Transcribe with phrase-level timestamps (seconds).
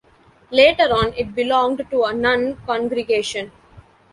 [0.49, 3.51] Later on, it belonged to a nun congregation.